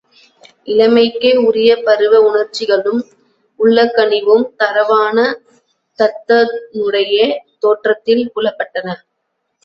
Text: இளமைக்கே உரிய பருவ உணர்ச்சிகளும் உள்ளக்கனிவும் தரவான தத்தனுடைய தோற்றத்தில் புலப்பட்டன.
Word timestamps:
இளமைக்கே 0.67 1.31
உரிய 1.39 1.71
பருவ 1.81 2.13
உணர்ச்சிகளும் 2.19 3.01
உள்ளக்கனிவும் 3.59 4.45
தரவான 4.55 5.17
தத்தனுடைய 5.99 7.19
தோற்றத்தில் 7.59 8.25
புலப்பட்டன. 8.35 8.87